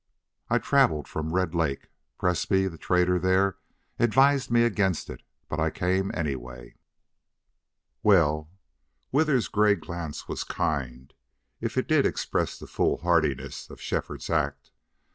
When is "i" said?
0.49-0.57, 5.59-5.69